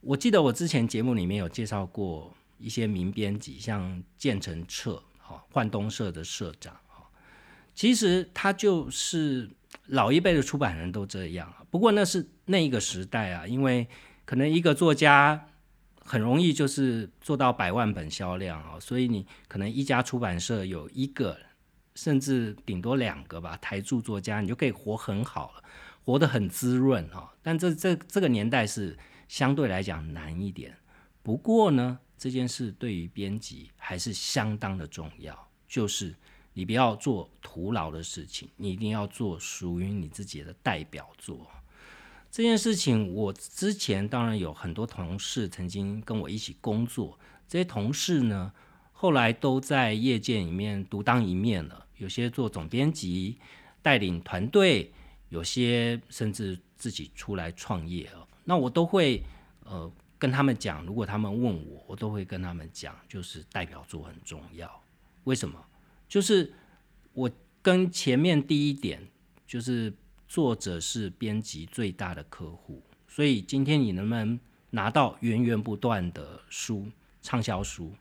[0.02, 6.76] 我记得我之前节目里面有介绍过一些名编辑，像建成彻哈幻东社的社长。
[7.74, 9.48] 其实他就是
[9.86, 13.88] 老一辈的出版人都这样，不过那是那一个时代啊，因为
[14.26, 15.48] 可能一个作家
[16.04, 21.38] 很容易就是做到百万本销量啊，所以你可能一家出版社有一个，
[21.98, 25.64] 甚至顶多两个吧，台柱作家，你就可以活很好了，
[26.06, 27.34] 活得很滋润哈。
[27.42, 28.96] 但这这这个年代是
[29.28, 30.78] 相对来讲难一点。
[31.24, 36.16] 不过呢，这件事对于编辑还是相当的重要，就是
[36.54, 41.50] 你不要做徒劳的事情，你一定要做属于你自己的代表作。
[42.30, 48.54] 这件事情，我之前当然有很多同事曾经跟我一起工作，这些同事呢，
[48.92, 51.87] 后来都在业界里面独当一面了。
[51.98, 53.38] 有些做总编辑，
[53.82, 54.92] 带领团队；
[55.30, 58.28] 有些甚至自己出来创业了。
[58.44, 59.22] 那我都会
[59.64, 64.84] 呃跟他们讲，如果他们问我，我都会跟他们讲，就是代表作很重要。
[65.24, 65.64] 为什么？
[66.08, 66.54] 就是
[67.14, 67.30] 我
[67.62, 69.08] 跟前面第一点
[69.46, 69.94] 就是。
[70.30, 74.38] 作者是编辑最大的客户，所以今天你能不能
[74.72, 76.86] 拿到源源不断的书、
[77.22, 77.94] 畅销书？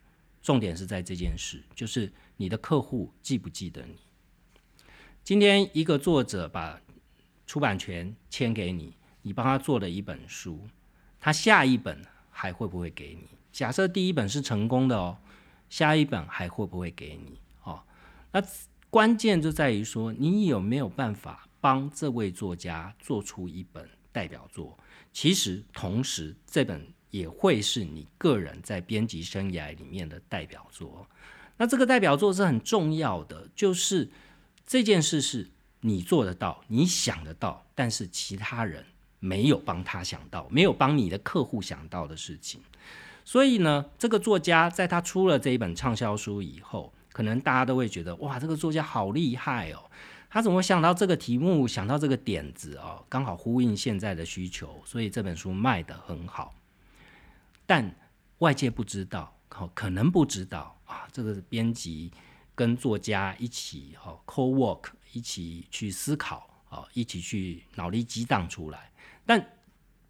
[0.43, 3.97] 重点是在这件事，就是你的客户记不记得你？
[5.25, 6.81] 今天一个作者把
[7.47, 10.67] 出版权签给你，你帮他做了一本书，
[11.21, 13.29] 他下一本还会不会给你？
[13.53, 15.19] 假设第一本是成功的哦，
[15.69, 17.41] 下一本还会不会给你？
[17.65, 17.83] 哦，
[18.33, 18.43] 那
[18.91, 21.43] 关键就在于说你有没有办法。
[21.59, 24.79] 帮这位作家做出一本代表作，
[25.13, 31.05] 其实同时这本也会是你个人在编辑生涯里面的代表作。
[31.59, 34.11] 那这个代表作是很重要的，就是
[34.67, 38.85] 这件事是你做得到、你想得到，但是其他人
[39.21, 42.61] 没有帮他想到，没有帮你的客户想到的事情。
[43.25, 49.91] 所以呢，这个作家在他出了这一本畅销书以后，可能大家都会觉得哇，这个作家好厉害哦。
[50.29, 56.55] 他怎么想到这个题目，想到这个点子哦，刚好呼应现在的需求，所以这本书卖得很好。
[57.65, 57.95] 但
[58.39, 62.13] 外界不知道，可能不知道啊，这个是编辑
[62.55, 68.93] 跟作家一起哈 co work，一起去思考啊，一起去脑力激荡出来。
[69.25, 69.59] 但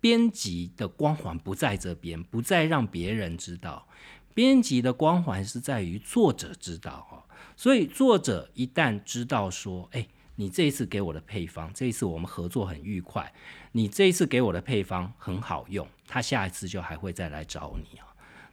[0.00, 3.88] 编辑的光环不在这边，不再让别人知道。
[4.34, 7.24] 编辑的光环是在于作者知道哦。
[7.56, 13.32] 所以作者一旦知道说，哎，你这一次给我的配方，这一次我们合作很愉快，
[13.72, 18.05] 你这一次给我的配方很好用，他下一次就还会再来找你啊。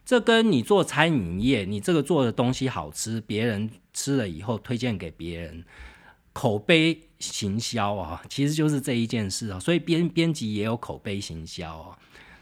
[0.04, 5.64] 这跟你做餐饮业，你这个做的东西好吃，别人吃了以后推荐给别人，
[6.32, 9.58] 口碑行销啊，其实就是这一件事啊。
[9.58, 11.98] 所以编编辑也有口碑行销啊。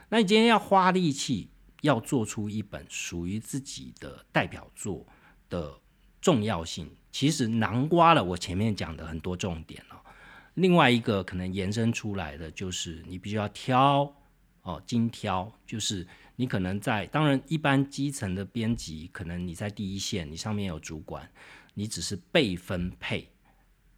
[0.09, 1.49] 那你今天要花力气，
[1.83, 5.07] 要做出一本属于自己的代表作
[5.49, 5.79] 的。
[6.23, 9.99] 重要性其实囊括了我前面讲的很多重点哦。
[10.55, 14.15] 另外一个可能延伸出来的就是你必须要挑
[14.63, 16.07] 哦，精挑，就是
[16.43, 21.31] 你可能在当然一般基层的编辑，可能你在第一线，你上面有主管，
[21.75, 23.31] 你只是被分配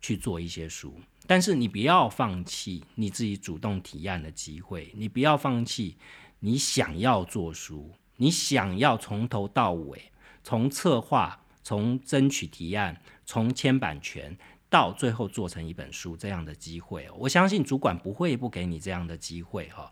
[0.02, 5.96] 去做一些书，但是你不要放弃你自己主动提案的机会，你不要放弃
[6.40, 11.40] 你想要做书，你想要从头到尾从策划。
[11.66, 14.37] 从争取提案，从签版权
[14.68, 19.90] 到最后做成一本书，这样的机会，我相信主管不会不给你这样的机会哈。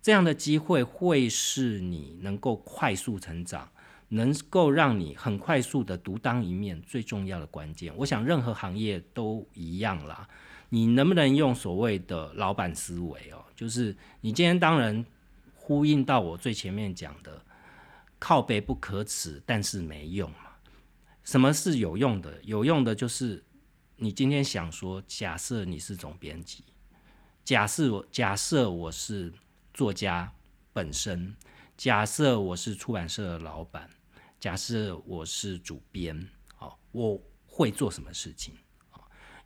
[0.00, 3.68] 这样的机会会是你能够快速成长，
[4.08, 7.92] 能够让你很快速的独当一面最重要的关键。
[7.96, 10.28] 我想任何行业都一样啦。
[10.70, 13.42] 你能不能用所谓的老板思维哦？
[13.56, 15.04] 就是你今天当然
[15.54, 17.42] 呼应到我最前面讲的，
[18.18, 20.30] 靠背不可耻，但是没用。
[21.24, 22.38] 什么是有用的？
[22.42, 23.42] 有用的就是
[23.96, 26.64] 你今天想说，假设你是总编辑，
[27.44, 29.32] 假设我假设我是
[29.78, 30.32] 作家
[30.72, 31.36] 本身，
[31.76, 33.88] 假设我是出版社的老板，
[34.40, 38.54] 假设我是主编，好，我会做什么事情？
[38.90, 39.00] 哦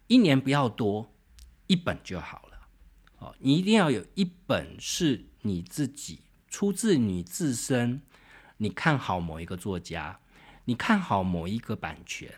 [0.07, 1.13] 一年不要多，
[1.67, 2.69] 一本就好了。
[3.19, 8.01] 哦，你一定要有一本是你自己出自你自身，
[8.57, 10.19] 你看好某一个作家。
[10.65, 12.33] 你看好某一个版权，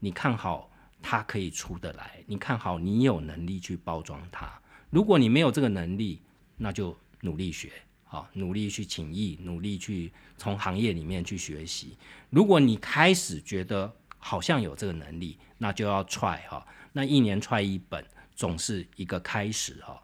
[0.00, 4.60] 你看好它可以出得来，你看好你有能力去包装它。
[4.90, 6.22] 如果你没有这个能力，
[6.56, 7.70] 那就努力学，
[8.04, 11.98] 好，努力去请益，努力去从行业里面去学习。
[12.30, 16.66] 如果你开始觉得好像有这个能力，那就要 try 哈。
[16.92, 18.04] 那一年 try 一本，
[18.34, 20.02] 总是一个开始哈。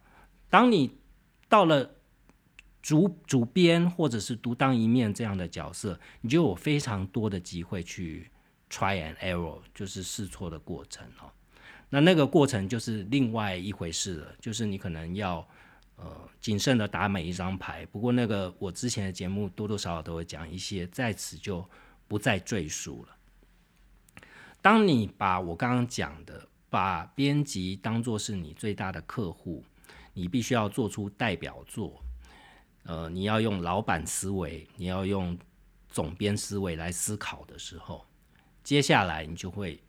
[0.51, 0.79] 当你
[1.49, 1.97] 到了。
[2.83, 8.29] 主主编或者是独当一面这样的角色，你就有非常多的机会去
[8.68, 11.31] try and error，就是试错的过程哦。
[11.91, 15.49] 那那个过程就是另外一回事了，就是你可能要
[16.03, 17.86] 呃谨慎的打每一张牌。
[17.86, 21.64] 不过那个我之前的节目多多少少都会讲一些，在此就
[22.09, 23.16] 不再赘述了。
[24.61, 29.64] 当你把我刚刚讲的，把编辑当做是你最大的客户，
[30.12, 32.03] 你必须要做出代表作。
[32.84, 35.38] 呃，你要用老板思维，你要用
[35.88, 38.05] 总编思维来思考的时候，
[38.64, 39.80] 接下来你就会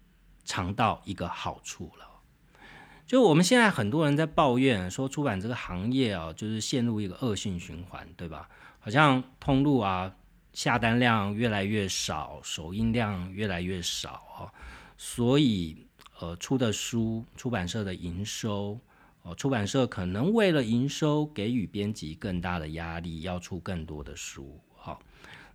[0.44, 2.06] 尝到一个好处了。
[3.06, 8.50] 就我们现在很多人在抱怨说，出版这个行业啊，就是陷入一个恶性循环，对吧？
[8.80, 10.14] 好像通路啊，
[10.54, 14.52] 下单量越来越少，首印量越来越少啊，
[14.98, 15.86] 所以
[16.20, 18.80] 呃，出的书，出版社的营收。
[19.24, 24.60] 哦，出版社可能为了营收，给予编辑更大的压力，要出更多的书。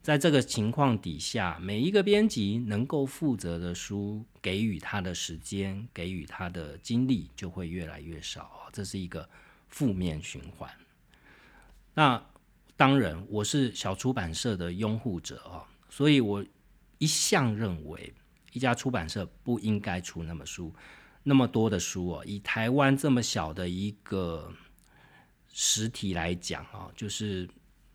[0.03, 8.69] 在这个情况底下，每一个编辑能够负责的书，给予他的时间，给予他的精力，就会越来越少。
[8.73, 9.29] 这是一个
[9.69, 10.71] 负面循环。
[11.93, 12.25] 那
[12.77, 16.45] 当然，我是小出版社的拥护者啊，所以我
[16.99, 18.15] 一向认为，
[18.53, 20.73] 一家出版社不应该出那么书。
[21.23, 24.51] 那么多的书哦，以台湾这么小的一个
[25.53, 27.47] 实体来讲啊，就是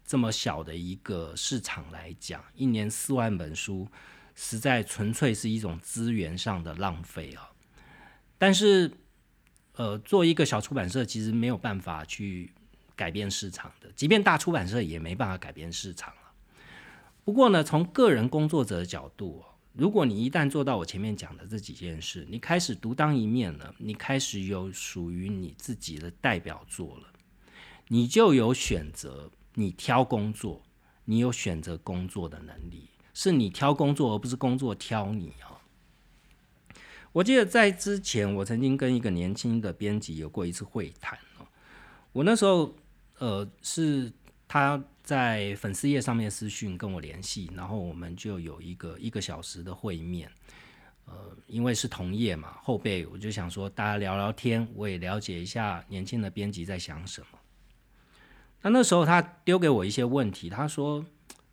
[0.06, 3.88] 这么小的一个市场来讲，一年四万本书，
[4.36, 7.49] 实在纯粹是一种资源上的浪费啊。
[8.38, 8.91] 但是，
[9.76, 12.51] 呃，做一个小出版社，其实没有办法去
[12.95, 16.22] 改变市场的，即便大出版社也没办法改变市场了。
[17.24, 27.08] 不过呢，从个人工作者的角度如果你一旦做到我前面讲的这几件事，你开始独当一面了，你开始有属于你自己的代表作了，
[27.88, 30.62] 你就有选择，你挑工作，
[31.06, 35.62] 你有选择工作的能力，是你挑工作，而不是工作挑你啊。
[37.12, 41.45] 我记得在之前，我曾经跟一个年轻的编辑有过一次会谈哦，
[42.12, 42.74] 我那时候
[43.20, 44.12] 呃是
[44.47, 44.84] 他。
[45.04, 50.32] 在粉丝页上面私讯跟我联系，然后我们就有一个一个小时的会面。
[51.04, 57.28] 呃，因为是同业嘛，后辈我就想说大家聊聊天，我也了解一下年轻的编辑在想什么。
[58.64, 61.05] 那那时候他丢给我一些问题，他说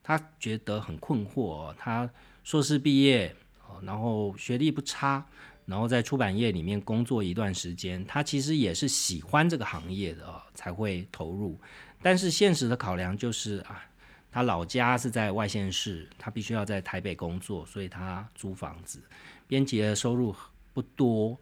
[0.03, 1.75] 他觉得很困惑。
[1.77, 2.09] 他
[2.45, 3.35] 硕士毕业，
[3.83, 5.27] 然后学历不差，
[5.67, 11.59] 然后在出版业里面工作一段时间，他其实也是喜欢这个行业的，才会投入。
[12.01, 13.83] 但是现实的考量就是啊，
[14.31, 19.03] 他老家是在外县市，他必须要在台北工作，所以他租房子。
[19.49, 20.33] 编辑的收入
[20.73, 21.37] 不多，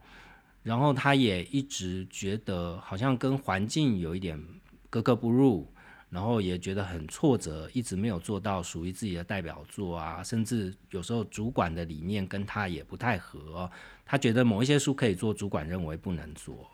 [0.62, 4.42] 然后他也一直觉得好像跟环境有一点
[4.90, 5.70] 格格不入，
[6.10, 13.70] 然后也觉得很挫折，一直没有做到属于自己的代表作啊，甚至有时候主管的理念跟他也不太合，
[14.04, 16.70] 他觉得某一些书可以做，主管认为不能做。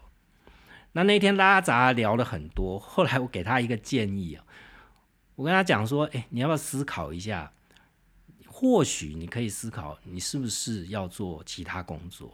[0.92, 4.44] 那那天拉杂聊了很多，后来我给他一个建议啊，
[5.34, 7.52] 我跟他讲说，哎，你要不要思考一下？
[8.46, 12.32] 或许你可以思考，你是不是要做其他工作？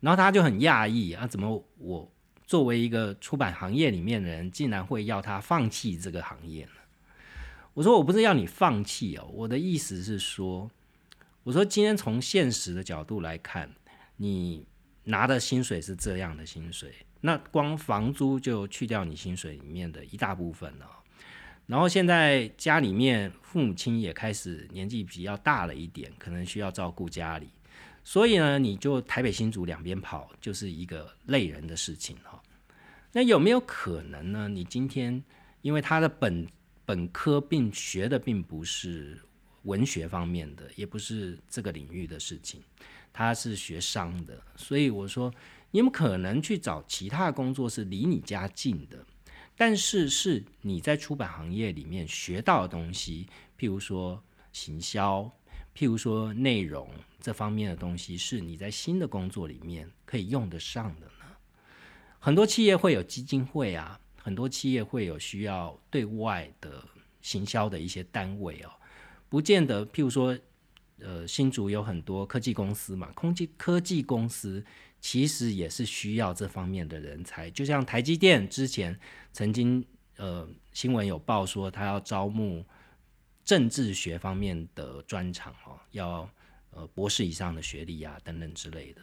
[0.00, 2.12] 然后他就很讶异啊，怎么我
[2.52, 6.72] 作为一个出版行业里面的人，竟然会要他放弃这个行业呢？
[7.72, 10.70] 我说我不是要你放弃哦，我的意思是说，
[11.44, 13.70] 我说今天从现实的角度来看，
[14.18, 14.66] 你
[15.04, 16.92] 拿的薪水是这样的薪水。
[17.22, 20.86] 那光房租就去掉你薪水里面的一大部分了，
[21.66, 27.48] 然后现在家里面父母亲也开始年纪比较大了一点，可能需要照顾家里，
[28.04, 32.31] 所以呢，你就台北新竹两边跑，就是一个累人的事情哈。
[33.12, 34.48] 那有没有可能呢？
[34.48, 35.22] 你今天
[35.60, 36.46] 因为他的本
[36.84, 39.20] 本科并学的并不是
[39.62, 42.60] 文学方面的，也不是这个领域的事情，
[43.12, 45.32] 他是学商的，所以我说。
[45.74, 49.06] 你有可能去找其他工作是离你家近的，
[49.56, 53.26] 但是是你在出版行业里面学到的东西，
[53.58, 55.22] 譬如说行销，
[55.74, 56.90] 譬如说内容
[57.22, 61.10] 这方面的东西，是你在新的工作里面可以用得上的？
[62.24, 66.84] 很多企业会有基金会啊，很多企业会有需要对外的
[67.20, 68.70] 行销的一些单位哦，
[69.28, 69.84] 不见得。
[69.86, 70.38] 譬如说，
[71.00, 74.64] 呃，新竹有很多科技公司嘛，空气科技公司。
[75.04, 78.96] 其实也是需要这方面的人才，就像台积电之前
[79.32, 79.84] 曾经
[80.16, 82.64] 呃新闻有报说，他要招募
[83.44, 86.30] 政治学方面的专长哦，要
[86.70, 89.00] 呃博士以上的学历啊等等之类的。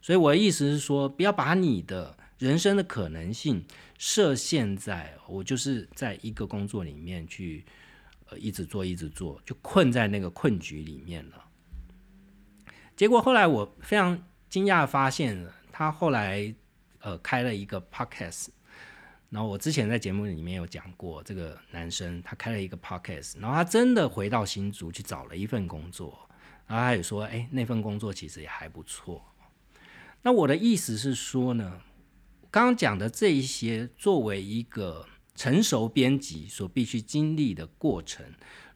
[0.00, 3.64] 所以我的意思是说，不要把你的人生的可能性
[3.96, 7.64] 设限在我就是在一个工作里面去
[8.28, 11.44] 呃一直做一直做，就困在那个困局里面了。
[12.96, 14.20] 结果后来我非常。
[14.50, 16.52] 惊讶发现，他后来
[16.98, 18.48] 呃开了一个 podcast，
[19.28, 26.28] 然后我之前在节目里面有讲过，这个男生他开了一个 podcast，然后他真的回到新竹去找了一份工作，
[26.66, 29.24] 然后他也说，哎，那份工作其实也还不错。
[30.22, 31.80] 那我的意思是说呢，
[32.50, 38.26] 刚刚讲的这一些，作为一个成熟编辑所必须经历的过程，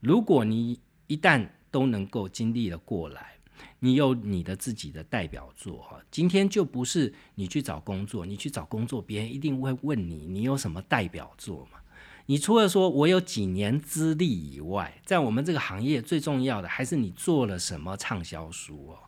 [0.01, 3.33] 如果你一旦都能够经历了过来，
[3.81, 6.01] 你有你的自己的代表作哈。
[6.09, 11.81] 今天就不是你去找工作，你去找工作，别人一定会问你，你有什么代表作嘛？
[12.27, 18.99] 你除了说我有几年资历以外，在我们这个行业最重要的还是你做了什么畅销书哦。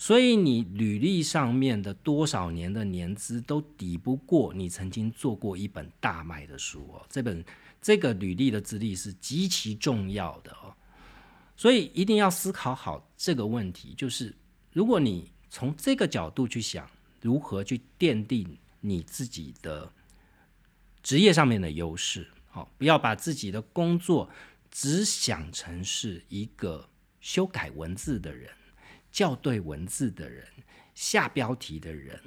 [0.00, 7.04] 所以你履历上面的多少年的年资都抵不过你曾经做过一本大卖的书哦。
[7.10, 7.44] 这本
[7.82, 10.72] 这个履历的资历是极其重要的哦。
[11.54, 14.34] 所以一定要思考好这个问题，就是
[14.72, 16.88] 如果你从这个角度去想，
[17.20, 19.92] 如何去奠定你自己的
[21.02, 24.30] 职业上面的优势，好，不要把自己的工作
[24.70, 26.88] 只想成是一个
[27.20, 28.50] 修改文字的人。
[29.10, 30.46] 校对文字的人、
[30.94, 32.20] 下标题的人、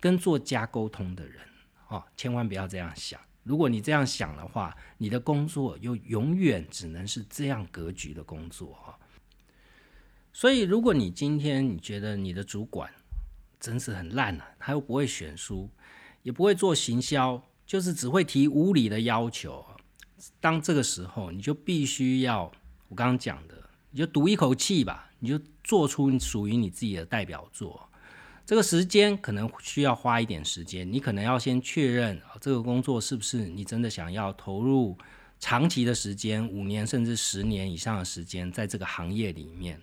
[0.00, 1.40] 跟作家沟通的人，
[1.88, 3.20] 哦，千万不要这样想。
[3.42, 8.98] 如果你这样想的话，你的工作又永远只能是这样格局的工作哈。
[10.32, 12.92] 所以，如果你今天你觉得你的主管
[13.60, 15.70] 真是很烂啊，他又不会选书，
[16.22, 19.64] 也不会做行销，就是只会提无理的要求，
[20.40, 22.50] 当这个时候，你就必须要
[22.88, 25.05] 我刚刚讲的，你就赌一口气吧。
[25.18, 27.88] 你就做出属于你自己的代表作，
[28.44, 34.96] 这个时间可能需要花一点时间，你可能要先确认啊，这个工作是不是你真的想要投入
[35.38, 39.80] 长期的时间，五年甚至十年以上的时间在这个行业里面。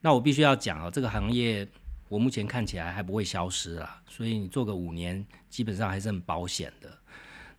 [0.00, 1.66] 那我必须要讲啊，这个行业
[2.08, 6.98] 我目前看起来还不会消失啊，所以你做个五年基本上还是很保险的。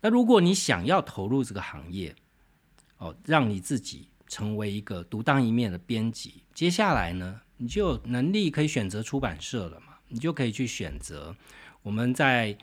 [0.01, 2.13] 那如果你想要投入这个行业，
[2.97, 4.09] 哦，让你自己。
[4.27, 9.97] 成为一个独当一面的编辑，接下来呢，你就有能力可以选择出版社了嘛？
[10.07, 11.35] 你就可以去选择
[11.83, 12.57] 我们在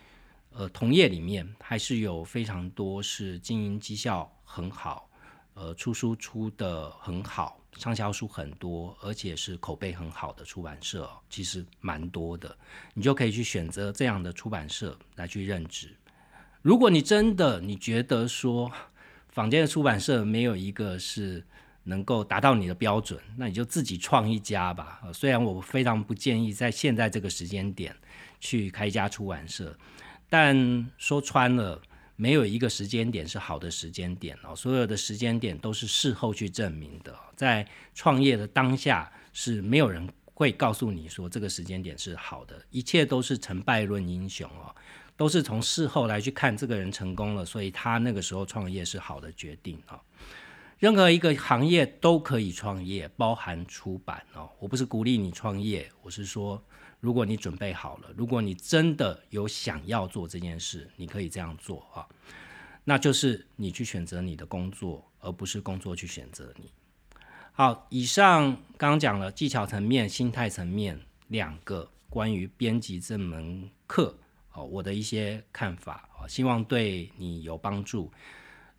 [0.55, 5.11] 呃同业里面，还是有非常多是经营绩效很好，
[5.53, 12.57] 呃出书出的很好，畅销书很多，而且是口碑很好的出版社，其实蛮多的。
[12.95, 15.95] 你就可以去选择这样的出版社来去任职。
[16.63, 18.73] 如果你真的你觉得说，
[19.29, 21.45] 坊间的出版社没有一个是
[21.85, 25.03] 能够达到你的标准，那你就自己创一家吧。
[25.13, 27.95] 虽然我非常不建议在现在这个时间点
[28.41, 29.77] 去开一家出版社，
[30.29, 31.81] 但说穿了，
[32.17, 34.55] 没有一个时间点是好的时间点哦。
[34.55, 44.75] 所有的时间点都是事后去证明的，在创业的当下是没有人会告诉你说这个时间点是好的，一切都是成败论英雄哦。
[45.15, 50.01] 都是从事后来去看这个人成功了，所以他那个时候创业是好的决定啊。
[50.83, 54.51] 任何一个行业都可以创业，包含出版哦。
[54.59, 56.61] 我不是鼓励你创业，我是说，
[56.99, 62.05] 如果你准备好了，如果你真的有想要做这件事，你可以这样做啊。
[62.83, 66.69] 那就是你去选择你的工作，而不是工作去选择你。
[67.53, 74.19] 好，以上刚刚讲了技巧层面、心态层面两个关于编辑这门课。
[74.55, 78.11] 哦，我的一些看法，哦，希望对你有帮助。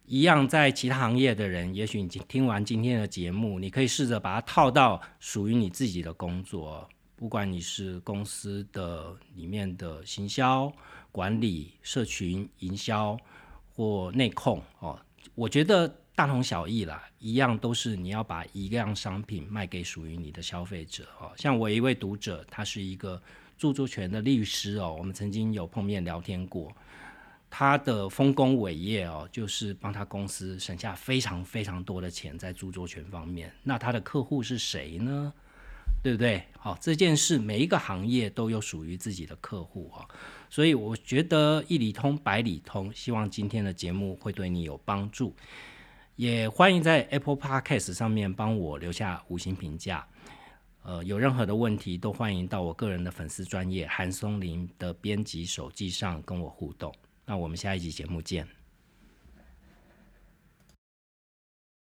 [0.05, 10.71] 一样，在其他行业的人，也许你听完今天的节目，你可以试着把它套到属于你自己的工作，不管你是公司的里面的行销
[11.11, 13.17] 管理、社群营销
[13.73, 14.99] 或内控，哦，
[15.35, 21.05] 我觉得大同小异啦，一样都是你要把一样商品卖给属于你的消费者。
[21.21, 23.21] 哦，像我一位读者，他是一个。
[23.55, 26.75] 著作权的律师哦，我们曾经有碰面聊天过。
[27.55, 33.53] 他的丰功伟业哦，就是帮他公司省下非常非常多的钱在著作权方面。
[33.61, 35.31] 那他的客户是谁呢？
[36.01, 36.43] 对不对？
[36.57, 40.03] 好，这件事每一个行业都有属于自己的客户哦，
[40.49, 42.91] 所以我觉得一理通百里通。
[42.91, 45.35] 希望今天的节目会对你有帮助，
[46.15, 50.03] 也欢迎在 Apple Podcast 上面帮我留下五星评价。
[50.81, 56.91] 呃，有任何的问题都欢迎到我个人的粉丝专业韩松林的编辑手记上跟我互动。
[57.25, 58.62] 那我们下一集节目见。